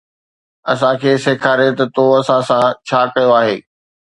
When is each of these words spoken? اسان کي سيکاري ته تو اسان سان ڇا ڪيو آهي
اسان 0.71 0.95
کي 1.01 1.11
سيکاري 1.25 1.69
ته 1.77 1.85
تو 1.95 2.03
اسان 2.19 2.41
سان 2.49 2.65
ڇا 2.87 3.01
ڪيو 3.13 3.31
آهي 3.39 3.55